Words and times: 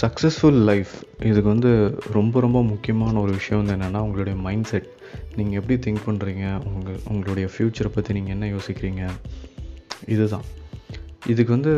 Successful 0.00 0.58
life 0.68 0.92
இதுக்கு 1.22 1.48
வந்து 1.48 1.70
ரொம்ப 2.12 2.40
ரொம்ப 2.40 2.62
முக்கியமான 2.62 3.20
ஒரு 3.20 3.32
விஷயம் 3.32 3.64
வந்து 3.64 3.84
என்னென்னா 3.84 4.00
உங்களுடைய 4.00 4.38
மைண்ட் 4.46 4.64
செட் 4.64 4.88
நீங்கள் 5.36 5.58
எப்படி 5.60 5.76
திங்க் 5.84 6.06
பண்ணுறீங்க 6.06 6.44
உங்கள் 6.74 7.00
உங்களுடைய 7.08 7.48
ஃப்யூச்சரை 7.54 7.90
பற்றி 7.94 8.14
நீங்கள் 8.14 8.34
என்ன 8.36 8.46
யோசிக்கிறீங்க? 8.56 9.02
இதுதான். 10.06 10.46
இதுக்கு 11.26 11.52
வந்து 11.52 11.72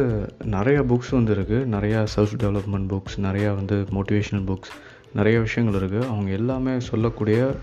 நிறையா 0.57 0.81
புக்ஸ் 0.93 1.15
வந்து 1.19 1.35
இருக்குது 1.35 1.69
நிறையா 1.77 2.01
செல்ஃப் 2.15 2.35
டெவலப்மெண்ட் 2.45 2.89
புக்ஸ் 2.95 3.17
நிறையா 3.17 3.55
வந்து 3.55 3.77
மோட்டிவேஷ்னல் 3.97 4.47
புக்ஸ் 4.51 4.73
நிறைய 5.15 5.41
விஷயங்கள் 5.41 5.81
இருக்குது 5.81 6.09
அவங்க 6.13 6.31
எல்லாமே 6.31 6.81
சொல்லக்கூடிய 6.81 7.55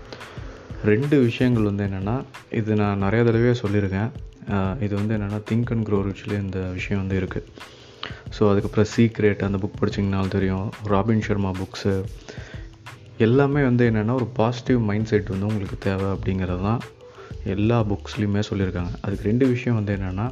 ரெண்டு 0.84 1.20
விஷயங்கள் 1.20 1.62
வந்து 1.62 1.84
என்னென்னா 1.84 2.16
இது 2.50 2.74
நான் 2.74 2.98
நிறைய 2.98 3.24
தடவையே 3.24 3.54
சொல்லியிருக்கேன். 3.60 4.10
இது 4.80 4.94
வந்து 4.94 5.16
என்னென்னா 5.16 5.40
திங்க் 5.50 5.70
அண்ட் 5.74 5.86
க்ரோ 5.88 6.00
ரிச்சில் 6.08 6.40
இந்த 6.42 6.58
விஷயம் 6.58 7.06
வந்து 7.06 7.26
இருக்குது 7.26 7.46
ஸோ 8.36 8.42
அதுக்கப்புறம் 8.52 8.88
சீக்ரெட் 8.94 9.44
அந்த 9.46 9.58
புக் 9.62 9.78
படிச்சிங்கனாலும் 9.80 10.34
தெரியும். 10.36 10.66
ராபின் 10.92 11.24
சர்மா 11.26 11.50
புக்ஸு 11.60 11.94
எல்லாமே 13.26 13.60
வந்து 13.68 13.84
என்னென்னா 13.90 14.14
ஒரு 14.20 14.28
பாசிட்டிவ் 14.38 14.80
மைண்ட் 14.88 15.08
செட் 15.10 15.32
வந்து 15.34 15.48
உங்களுக்கு 15.50 15.76
தேவை 15.86 16.08
அப்படிங்கிறது 16.14 16.62
தான் 16.68 16.82
எல்லா 17.54 17.78
புக்ஸ்லேயுமே 17.90 18.42
சொல்லியிருக்காங்க. 18.48 18.92
அதுக்கு 19.04 19.28
ரெண்டு 19.30 19.44
விஷயம் 19.54 19.78
வந்து 19.78 19.94
என்னென்னா 19.96 20.26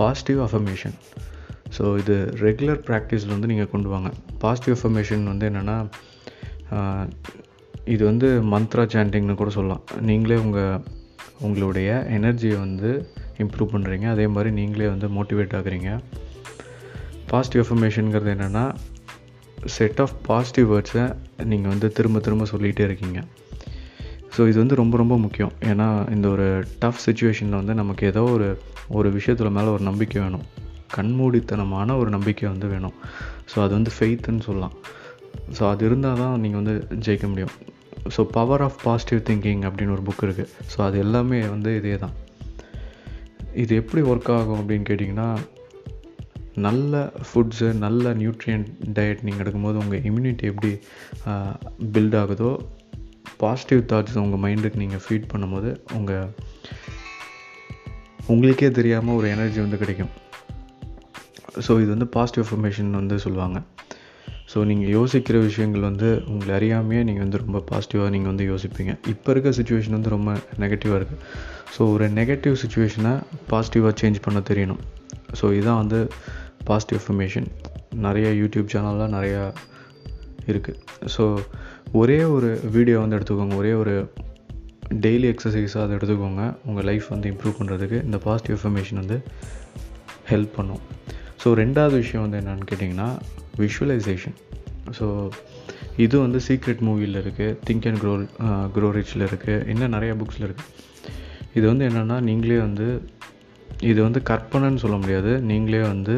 பாசிட்டிவ் 0.00 0.40
அஃபர்மேஷன் 0.46 0.96
ஸோ 1.76 1.84
இது 2.00 2.16
ரெகுலர் 2.46 2.80
ப்ராக்டிஸில் 2.88 3.34
வந்து 3.34 3.50
நீங்கள் 3.52 3.72
கொண்டு 3.74 3.88
வாங்க. 3.94 4.08
பாசிட்டிவ் 4.42 4.74
அஃபர்மேஷன் 4.76 5.24
வந்து 5.32 5.46
என்னென்னா 5.50 5.78
இது 7.94 8.02
வந்து 8.10 8.28
மந்த்ரா 8.52 8.84
சாண்டிங்னு 8.92 9.34
கூட 9.40 9.50
சொல்லலாம். 9.56 9.82
நீங்களே 10.10 10.36
உங்கள் 10.44 10.84
உங்களுடைய 11.46 11.90
எனர்ஜியை 12.18 12.56
வந்து 12.66 12.90
இம்ப்ரூவ் 13.42 13.72
பண்ணுறீங்க 13.74 14.06
அதே 14.14 14.26
மாதிரி 14.34 14.50
நீங்களே 14.60 14.88
வந்து 14.92 15.08
மோட்டிவேட் 15.16 15.56
ஆகுறீங்க. 15.58 15.90
பாசிட்டிவ் 17.30 17.62
அஃபர்மேஷனுங்கிறது 17.64 18.30
என்னென்னா 18.34 18.64
செட் 19.76 20.00
ஆஃப் 20.00 20.14
பாசிட்டிவ் 20.26 20.66
வேர்ட்ஸை 20.72 21.04
நீங்கள் 21.50 21.72
வந்து 21.72 21.88
திரும்ப 21.92 22.18
திரும்ப 22.18 22.44
சொல்லிகிட்டே 22.44 22.84
இருக்கீங்க. 22.88 23.20
ஸோ 24.34 24.48
இது 24.48 24.58
வந்து 24.58 24.74
ரொம்ப 24.74 24.96
ரொம்ப 24.96 25.14
முக்கியம். 25.18 25.52
ஏன்னா 25.70 25.88
இந்த 26.14 26.26
ஒரு 26.28 26.46
டஃப் 26.82 27.00
சுச்சுவேஷனில் 27.06 27.58
வந்து 27.60 27.74
நமக்கு 27.74 28.06
ஏதோ 28.06 28.22
ஒரு 28.36 28.48
ஒரு 28.98 29.08
விஷயத்தில் 29.10 29.54
மேலே 29.56 29.70
ஒரு 29.76 29.82
நம்பிக்கை 29.82 30.18
வேணும். 30.22 30.44
கண்மூடித்தனமான 30.96 31.96
ஒரு 31.98 32.10
நம்பிக்கை 32.10 32.46
வந்து 32.48 32.66
வேணும். 32.66 32.94
ஸோ 33.50 33.56
அது 33.64 33.72
வந்து 33.74 33.92
ஃபெய்த்துன்னு 33.96 34.44
சொல்லலாம். 34.48 34.74
ஸோ 35.56 35.62
அது 35.70 35.84
இருந்தால் 35.86 36.20
தான் 36.22 36.36
நீங்கள் 36.40 36.60
வந்து 36.62 36.74
ஜெயிக்க 37.06 37.26
முடியும். 37.32 37.54
So 38.16 38.22
power 38.36 38.64
of 38.66 38.78
positive 38.84 39.20
thinking 39.28 39.62
அப்படின்னு 39.68 39.94
ஒரு 39.96 40.04
புக் 40.08 40.24
இருக்குது 40.26 40.50
ஸோ 40.72 40.78
அது 40.86 40.96
எல்லாமே 40.98 41.38
வந்து 41.54 41.70
இதே 41.76 41.96
தான். 42.04 42.14
இது 43.62 43.74
எப்படி 43.82 44.02
ஒர்க் 44.12 44.32
ஆகும் 44.38 44.58
அப்படின்னு 44.60 44.86
கேட்டிங்கன்னா 44.90 45.28
நல்ல 46.64 46.92
ஃபுட்ஸு 47.28 47.68
நல்ல 47.84 48.12
நியூட்ரியன்ட் 48.20 48.68
டயட் 48.96 49.24
நீங்கள் 49.26 49.42
எடுக்கும்போது 49.44 49.80
உங்கள் 49.82 50.04
இம்யூனிட்டி 50.08 50.44
எப்படி 50.52 50.70
பில்ட் 51.94 52.16
ஆகுதோ 52.22 52.50
பாசிட்டிவ் 53.42 53.80
தாட்ஸ் 53.90 54.20
உங்கள் 54.24 54.42
மைண்டுக்கு 54.44 54.82
நீங்கள் 54.82 55.02
ஃபீட் 55.06 55.30
பண்ணும்போது 55.32 55.70
உங்கள் 55.98 56.28
உங்களுக்கே 58.32 58.70
தெரியாமல் 58.78 59.16
ஒரு 59.18 59.26
எனர்ஜி 59.34 59.58
வந்து 59.64 59.80
கிடைக்கும். 59.82 60.12
ஸோ 61.66 61.72
இது 61.82 61.90
வந்து 61.94 62.08
பாசிட்டிவ் 62.16 62.44
இன்ஃபர்மேஷன் 62.44 62.96
வந்து 63.00 63.16
சொல்லுவாங்க. 63.24 63.58
ஸோ 64.52 64.58
நீங்கள் 64.70 64.92
யோசிக்கிற 64.96 65.36
விஷயங்கள் 65.46 65.86
வந்து 65.88 66.08
உங்களை 66.32 66.52
அறியாமையே 66.58 67.02
நீங்கள் 67.08 67.24
வந்து 67.24 67.40
ரொம்ப 67.44 67.60
பாசிட்டிவாக 67.70 68.10
நீங்கள் 68.14 68.32
வந்து 68.32 68.44
யோசிப்பீங்க. 68.52 68.92
இப்போ 69.12 69.28
இருக்க 69.34 69.48
சுச்சுவேஷன் 69.58 69.96
வந்து 69.98 70.12
ரொம்ப 70.16 70.32
நெகட்டிவாக 70.62 70.98
இருக்குது 71.00 71.22
ஸோ 71.74 71.80
ஒரு 71.94 72.06
நெகட்டிவ் 72.18 72.56
சுச்சுவேஷனை 72.62 73.14
பாசிட்டிவாக 73.52 73.94
சேஞ்ச் 74.02 74.24
பண்ண 74.26 74.40
தெரியணும். 74.50 74.82
ஸோ 75.38 75.44
இதுதான் 75.56 75.80
வந்து 75.82 76.00
பாசிட்டிவ் 76.68 76.98
இன்ஃபர்மேஷன் 77.00 77.48
நிறைய 78.06 78.28
யூடியூப் 78.40 78.70
சேனல்லாம் 78.74 79.14
நிறையா 79.16 79.42
இருக்குது 80.50 80.78
ஸோ 81.14 81.24
ஒரே 82.00 82.18
ஒரு 82.36 82.48
வீடியோ 82.76 82.96
வந்து 83.02 83.16
எடுத்துக்கோங்க. 83.18 83.56
ஒரே 83.62 83.72
ஒரு 83.82 83.94
டெய்லி 85.04 85.26
எக்ஸசைஸாக 85.32 85.84
அதை 85.84 85.92
எடுத்துக்கோங்க. 85.98 86.42
உங்கள் 86.68 86.86
லைஃப் 86.90 87.06
வந்து 87.14 87.30
இம்ப்ரூவ் 87.32 87.58
பண்ணுறதுக்கு 87.60 87.98
இந்த 88.06 88.18
பாசிட்டிவ் 88.26 88.54
இன்ஃபர்மேஷன் 88.56 89.00
வந்து 89.02 89.18
ஹெல்ப் 90.30 90.54
பண்ணும். 90.58 90.82
ஸோ 91.42 91.48
ரெண்டாவது 91.62 91.96
விஷயம் 92.02 92.24
வந்து 92.26 92.38
என்னென்னு 92.42 92.68
கேட்டிங்கன்னா 92.70 93.08
விஷுவலைசேஷன் 93.62 94.36
ஸோ 94.98 95.06
இது 96.04 96.16
வந்து 96.24 96.38
சீக்ரெட் 96.46 96.82
மூவியில் 96.86 97.20
இருக்குது 97.22 97.54
திங்க் 97.66 97.86
அண்ட் 97.88 98.00
க்ரோ 98.02 98.14
க்ரோ 98.74 98.88
ரிச்சில் 98.96 99.24
இருக்குது 99.28 99.62
இன்னும் 99.72 99.94
நிறைய 99.96 100.12
புக்ஸில் 100.20 100.46
இருக்குது 100.48 100.72
இது 101.58 101.64
வந்து 101.72 101.84
என்னென்னா 101.88 102.16
நீங்களே 102.28 102.58
வந்து 102.66 102.86
இது 103.90 103.98
வந்து 104.06 104.20
கற்பனைன்னு 104.30 104.82
சொல்ல 104.82 104.96
முடியாது. 105.02 105.32
நீங்களே 105.50 105.80
வந்து 105.92 106.16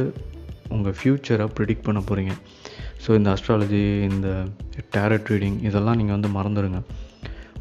உங்கள் 0.77 0.97
ஃப்யூச்சரை 0.99 1.47
ப்ரிடிக்ட் 1.57 1.87
பண்ண 1.89 2.01
போகிறீங்க 2.09 2.33
ஸோ 3.05 3.11
இந்த 3.19 3.29
அஸ்ட்ராலஜி 3.35 3.83
இந்த 4.13 4.29
டேரட் 4.95 5.29
ரீடிங் 5.33 5.59
இதெல்லாம் 5.69 5.99
நீங்கள் 6.01 6.17
வந்து 6.17 6.31
மறந்துடுங்க 6.39 6.81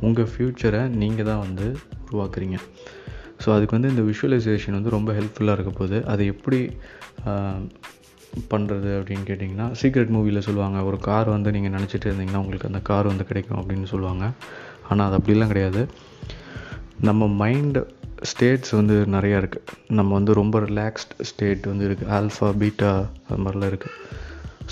உங்கள் 0.08 0.30
ஃப்யூச்சரை 0.32 0.82
நீங்கள் 1.02 1.28
தான் 1.30 1.44
வந்து 1.46 1.68
உருவாக்குறீங்க. 2.08 2.58
ஸோ 3.44 3.48
அதுக்கு 3.56 3.76
வந்து 3.78 3.90
இந்த 3.94 4.04
விஷுவலைசேஷன் 4.10 4.78
வந்து 4.78 4.94
ரொம்ப 4.98 5.10
ஹெல்ப்ஃபுல்லாக 5.18 5.58
இருக்க 5.58 5.72
போகுது. 5.80 5.98
அதை 6.12 6.24
எப்படி 6.34 6.60
பண்ணுறது 8.52 8.90
அப்படின்னு 8.98 9.26
கேட்டிங்கன்னா 9.30 9.68
சீக்ரெட் 9.82 10.12
மூவியில் 10.16 10.46
சொல்லுவாங்க 10.48 10.78
ஒரு 10.90 10.98
கார் 11.08 11.30
வந்து 11.36 11.50
நீங்கள் 11.56 11.74
நினச்சிட்டு 11.78 12.08
இருந்தீங்கன்னா 12.10 12.42
உங்களுக்கு 12.44 12.70
அந்த 12.72 12.82
கார் 12.90 13.10
வந்து 13.12 13.26
கிடைக்கும் 13.30 13.60
அப்படின்னு 13.62 13.88
சொல்லுவாங்க. 13.94 14.26
ஆனால் 14.90 15.06
அது 15.08 15.18
அப்படிலாம் 15.20 15.52
கிடையாது. 15.54 15.82
நம்ம 17.08 17.28
மைண்ட் 17.44 17.80
ஸ்டேட்ஸ் 18.22 18.72
வந்து 18.72 19.06
நிறையா 19.06 19.38
இருக்குது 19.38 19.76
நம்ம 19.88 20.14
வந்து 20.14 20.34
ரொம்ப 20.34 20.60
ரிலாக்ஸ்ட் 20.60 21.14
ஸ்டேட் 21.22 21.66
வந்து 21.66 21.88
இருக்குது 21.90 22.10
ஆல்ஃபா 22.10 22.50
பீட்டா 22.60 23.06
அது 23.30 23.44
மாதிரிலாம் 23.44 23.72
இருக்குது 23.72 23.96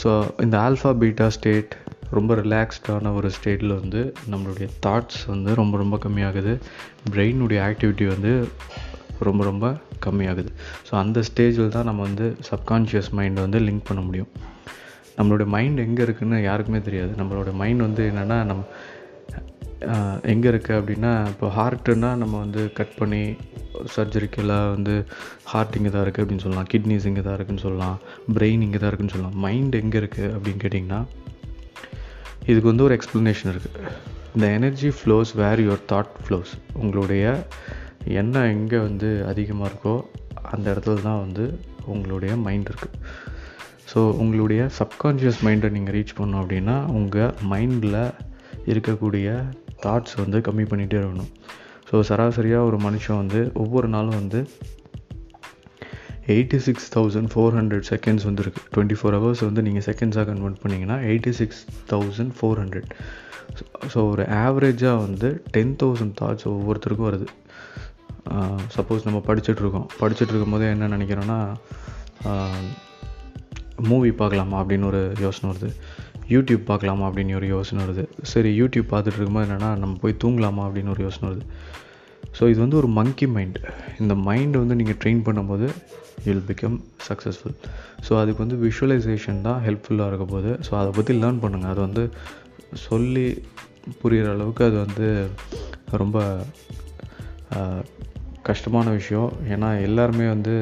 ஸோ 0.04 0.42
இந்த 0.42 0.58
ஆல்ஃபா 0.58 0.92
பீட்டா 0.98 1.28
ஸ்டேட் 1.28 1.78
ரொம்ப 2.10 2.36
ரிலாக்ஸ்டான 2.36 3.14
ஒரு 3.16 3.30
ஸ்டேட்டில் 3.30 3.80
வந்து 3.80 4.14
நம்மளுடைய 4.32 4.68
தாட்ஸ் 4.86 5.22
வந்து 5.28 5.56
ரொம்ப 5.56 5.78
ரொம்ப 5.78 5.96
கம்மியாகுது. 5.96 6.60
பிரெயினுடைய 7.12 7.60
ஆக்டிவிட்டி 7.70 8.08
வந்து 8.08 8.48
ரொம்ப 9.20 9.44
ரொம்ப 9.44 9.76
கம்மியாகுது. 10.06 10.52
ஸோ 10.90 10.96
அந்த 10.96 11.20
ஸ்டேஜில் 11.20 11.68
தான் 11.68 11.84
நம்ம 11.84 12.02
வந்து 12.02 12.36
சப்கான்ஷியஸ் 12.52 13.10
மைண்டை 13.12 13.34
வந்து 13.34 13.60
லிங்க் 13.60 13.86
பண்ண 13.86 14.02
முடியும். 14.02 14.28
நம்மளோட 15.18 15.46
மைண்ட் 15.46 15.80
எங்கே 15.80 16.04
இருக்குதுன்னு 16.04 16.42
யாருக்குமே 16.42 16.82
தெரியாது. 16.82 17.24
நம்மளோட 17.24 17.54
மைண்ட் 17.54 17.82
வந்து 17.82 18.12
என்னென்னா 18.12 18.44
நம்ம 18.44 18.64
எங்கே 20.34 20.48
இருக்குது 20.52 20.78
அப்படின்னா 20.80 21.12
இப்போ 21.32 21.48
ஹார்ட்டுன்னா 21.58 22.10
நம்ம 22.22 22.36
வந்து 22.44 22.62
கட் 22.80 22.96
பண்ணி 23.00 23.22
சர்ஜரிக்கெல்லாம் 23.96 24.68
வந்து 24.76 24.94
ஹார்ட் 25.52 25.78
இங்கே 25.78 25.92
தான் 25.96 26.04
இருக்குது 26.06 26.24
அப்படின்னு 26.24 26.46
சொல்லலாம். 26.46 26.70
கிட்னிஸ் 26.74 27.08
இங்கே 27.10 27.24
தான் 27.28 27.36
இருக்குதுன்னு 27.38 27.66
சொல்லலாம். 27.68 27.98
பிரெயின் 28.38 28.66
இங்கே 28.68 28.80
தான் 28.82 28.90
இருக்குதுன்னு 28.92 29.16
சொல்லலாம். 29.16 29.38
மைண்ட் 29.46 29.76
எங்கே 29.82 30.00
இருக்குது 30.02 30.32
அப்படின்னு 30.36 30.64
கேட்டிங்கன்னா 30.66 31.02
இதுக்கு 32.50 32.70
வந்து 32.72 32.86
ஒரு 32.88 32.96
எக்ஸ்ப்ளனேஷன் 32.98 33.52
இருக்குது 33.54 33.92
இந்த 34.36 34.46
energy 34.58 34.90
flows 34.98 35.30
where 35.42 35.62
your 35.66 35.86
thought 35.92 36.14
flows 36.24 36.52
உங்களுடைய 36.82 37.24
எண்ணம் 38.22 38.50
எங்கே 38.56 38.80
வந்து 38.88 39.10
அதிகமாக 39.32 39.70
இருக்கோ 39.72 39.96
அந்த 40.54 40.66
இடத்துல 40.74 41.04
தான் 41.08 41.22
வந்து 41.26 41.46
உங்களுடைய 41.94 42.34
மைண்ட் 42.46 42.70
இருக்குது 42.72 42.98
ஸோ 43.92 44.00
உங்களுடைய 44.22 44.62
சப்கான்ஷியஸ் 44.80 45.40
மைண்டை 45.46 45.70
நீங்கள் 45.70 45.96
ரீச் 45.98 46.18
பண்ணோம் 46.20 46.42
அப்படின்னா 46.44 46.76
உங்கள் 47.00 47.34
மைண்டில் 47.52 48.00
இருக்கக்கூடிய 48.68 49.28
தாட்ஸ் 49.86 50.16
வந்து 50.24 50.40
கம்மி 50.48 50.66
பண்ணிகிட்டே 50.72 50.98
இருக்கணும். 51.02 51.32
ஸோ 51.90 52.02
சராசரியாக 52.10 52.68
ஒரு 52.70 52.78
மனுஷன் 52.88 53.20
வந்து 53.24 53.40
ஒவ்வொரு 53.64 53.88
நாளும் 53.96 54.18
வந்து 54.22 54.40
eighty 56.34 56.60
six 56.68 56.88
thousand 56.96 57.30
four 57.32 57.56
hundred 57.58 57.88
seconds 57.92 58.26
வந்துருக்கு. 58.28 58.62
டுவெண்ட்டி 58.74 58.96
ஃபோர் 59.00 59.16
ஹவர்ஸ் 59.18 59.44
வந்து 59.48 59.62
நீங்கள் 59.66 59.86
செகண்ட்ஸாக 59.88 60.26
கன்வெர்ட் 60.30 60.62
பண்ணிங்கன்னா 60.64 60.98
eighty 61.10 61.34
six 61.40 61.60
thousand 61.92 62.34
four 62.38 62.60
hundred 62.62 62.90
so 63.94 64.00
ஒரு 64.12 64.24
ஆவரேஜாக 64.46 65.02
வந்து 65.04 65.30
டென் 65.56 65.76
தௌசண்ட் 65.82 66.16
தாட்ஸ் 66.22 66.48
ஒவ்வொருத்தருக்கும் 66.54 67.10
வருது. 67.10 67.28
சப்போஸ் 68.76 69.06
நம்ம 69.08 69.20
படிச்சுட்ருக்கோம் 69.28 69.88
படிச்சுட்ருக்கும் 70.00 70.56
போதே 70.56 70.70
என்ன 70.76 70.90
நினைக்கிறோன்னா 70.96 71.38
மூவி 73.92 74.12
பார்க்கலாமா 74.22 74.58
அப்படின்னு 74.62 74.90
ஒரு 74.92 75.04
யோசனை 75.26 75.46
வருது. 75.52 75.70
யூடியூப் 76.34 76.64
பார்க்கலாமா 76.70 77.06
அப்படின்னு 77.10 77.38
ஒரு 77.40 77.48
யோசனை 77.56 77.80
வருது. 77.86 78.04
சரி 78.32 78.52
யூடியூப் 78.62 78.88
பார்த்துட்டு 78.94 79.20
இருக்கும்போது 79.20 79.48
என்னென்னா 79.48 79.70
நம்ம 79.82 79.94
போய் 80.04 80.22
தூங்கலாமா 80.24 80.64
அப்படின்னு 80.68 80.94
ஒரு 80.96 81.04
யோசனை 81.08 81.26
வருது. 81.30 81.46
ஸோ 82.38 82.44
இது 82.52 82.60
வந்து 82.64 82.78
ஒரு 82.82 82.90
மங்கி 83.00 83.28
மைண்ட் 83.36 83.58
இந்த 84.04 84.14
மைண்டை 84.28 84.58
வந்து 84.64 84.78
நீங்கள் 84.80 84.98
ட்ரெயின் 85.02 85.22
பண்ணும்போது 85.28 85.68
வில் 86.26 86.46
பிகம் 86.48 86.78
சக்ஸஸ்ஃபுல் 87.08 87.56
ஸோ 88.06 88.12
அதுக்கு 88.22 88.42
வந்து 88.44 88.58
விஷுவலைசேஷன் 88.66 89.40
தான் 89.48 89.60
ஹெல்ப்ஃபுல்லாக 89.68 90.10
இருக்க 90.12 90.26
போது 90.34 90.52
ஸோ 90.68 90.72
அதை 90.82 90.92
பற்றி 90.98 91.14
லேர்ன் 91.22 91.42
பண்ணுங்கள் 91.44 91.72
அது 91.74 91.82
வந்து 91.88 92.04
சொல்லி 92.88 93.28
புரிகிற 94.02 94.30
அளவுக்கு 94.36 94.64
அது 94.70 94.78
வந்து 94.86 95.08
ரொம்ப 96.02 96.18
கஷ்டமான 98.50 98.88
விஷயம். 99.00 99.32
ஏன்னா 99.54 99.70
எல்லாருமே 99.88 100.26
வந்து 100.34 100.56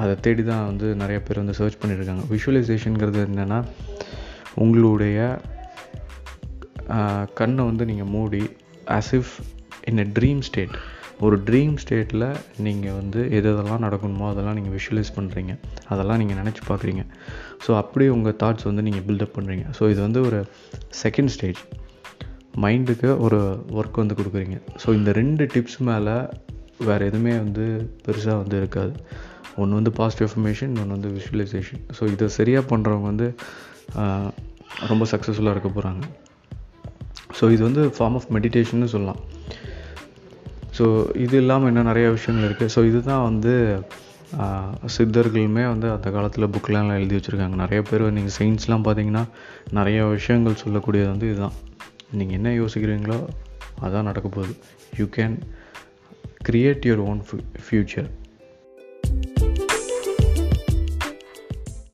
அதை 0.00 0.12
தேடி 0.24 0.42
தான் 0.50 0.66
வந்து 0.70 0.86
நிறைய 1.02 1.18
பேர் 1.26 1.42
வந்து 1.42 1.56
சர்ச் 1.58 1.80
பண்ணியிருக்காங்க 1.80 2.24
விஷுவலைசேஷனுங்கிறது 2.34 3.20
என்னென்னா 3.28 3.58
உங்களுடைய 4.64 5.18
கண்ணை 7.40 7.64
வந்து 7.70 7.84
நீங்கள் 7.90 8.10
மூடி 8.14 8.42
as 8.98 9.12
if 9.18 9.34
in 9.90 10.02
a 10.04 10.06
dream 10.16 10.40
state 10.48 10.74
ஒரு 11.26 11.36
ட்ரீம் 11.48 11.74
ஸ்டேட்டில் 11.82 12.24
நீங்கள் 12.66 12.96
வந்து 12.98 13.20
எது 13.36 13.48
எதெல்லாம் 13.52 13.84
நடக்கணுமோ 13.86 14.26
அதெல்லாம் 14.30 14.56
நீங்கள் 14.58 14.74
விஷுவலைஸ் 14.76 15.10
பண்ணுறீங்க 15.16 15.52
அதெல்லாம் 15.92 16.20
நீங்கள் 16.20 16.38
நினச்சி 16.40 16.62
பார்க்குறீங்க. 16.68 17.02
ஸோ 17.64 17.70
அப்படி 17.80 18.04
உங்கள் 18.16 18.36
தாட்ஸ் 18.42 18.68
வந்து 18.68 18.84
நீங்கள் 18.86 19.04
பில்டப் 19.08 19.34
பண்ணுறீங்க 19.36 19.64
ஸோ 19.78 19.90
இது 19.92 20.00
வந்து 20.06 20.20
ஒரு 20.28 20.38
செகண்ட் 21.02 21.32
ஸ்டேஜ் 21.34 21.60
மைண்டுக்கு 22.64 23.10
ஒரு 23.26 23.40
ஒர்க் 23.80 24.00
வந்து 24.02 24.16
கொடுக்குறீங்க. 24.20 24.56
ஸோ 24.82 24.88
இந்த 24.98 25.10
ரெண்டு 25.20 25.44
டிப்ஸ் 25.54 25.78
மேலே 25.90 26.16
வேறு 26.88 27.08
எதுவுமே 27.10 27.32
வந்து 27.44 27.64
பெருசாக 28.04 28.36
வந்து 28.42 28.56
இருக்காது. 28.62 28.92
ஒன்று 29.60 29.78
வந்து 29.78 29.92
பாசிட்டிவ் 29.98 30.28
எஃபர்மேஷன் 30.28 30.74
ஒன்று 30.82 30.94
வந்து 30.96 31.10
விஷுவலைசேஷன் 31.16 31.82
ஸோ 31.96 32.02
இதை 32.14 32.26
சரியாக 32.38 32.64
பண்ணுறவங்க 32.72 33.06
வந்து 33.12 33.28
ரொம்ப 34.90 35.04
சக்ஸஸ்ஃபுல்லாக 35.12 35.54
இருக்க 35.56 35.70
போகிறாங்க 35.76 36.02
ஸோ 37.38 37.44
இது 37.54 37.62
வந்து 37.68 37.82
ஃபார்ம் 37.96 38.16
ஆஃப் 38.18 38.28
மெடிடேஷன்னு 38.36 38.88
சொல்லலாம். 38.94 39.20
ஸோ 40.76 40.84
இது 41.24 41.36
இல்லாமல் 41.42 41.70
இன்னும் 41.70 41.90
நிறைய 41.90 42.06
விஷயங்கள் 42.16 42.46
இருக்குது 42.48 42.72
ஸோ 42.74 42.82
இதுதான் 42.90 43.24
வந்து 43.28 43.54
சித்தர்களுமே 44.94 45.64
வந்து 45.72 45.86
அந்த 45.94 46.08
காலத்தில் 46.16 46.50
புக்கெலாம் 46.54 46.90
எழுதி 46.98 47.14
வச்சுருக்காங்க. 47.16 47.56
நிறைய 47.62 47.80
பேர் 47.88 48.04
நீங்கள் 48.16 48.34
சயின்ஸ்லாம் 48.38 48.84
பார்த்தீங்கன்னா 48.86 49.24
நிறைய 49.78 50.00
விஷயங்கள் 50.16 50.60
சொல்லக்கூடியது 50.62 51.08
வந்து 51.12 51.28
இதுதான். 51.32 51.56
நீங்கள் 52.18 52.36
என்ன 52.38 52.52
யோசிக்கிறீங்களோ 52.60 53.18
அதான் 53.86 54.08
நடக்க 54.10 54.28
போகுது. 54.36 54.54
You 55.00 55.06
can 55.16 55.36
create 56.40 56.86
your 56.86 57.02
own 57.02 57.20
future 57.64 58.08